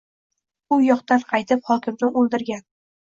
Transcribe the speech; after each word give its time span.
U 0.75 0.79
yoqdan 0.85 1.25
qaytib 1.33 1.63
hokimni 1.71 2.11
o‘ldirga 2.23 2.59